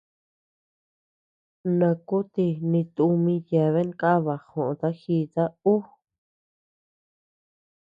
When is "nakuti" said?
1.79-2.45